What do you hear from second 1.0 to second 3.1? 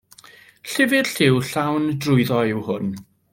lliw llawn drwyddo yw hwn.